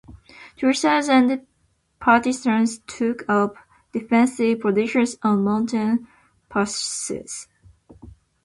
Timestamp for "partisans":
1.99-2.79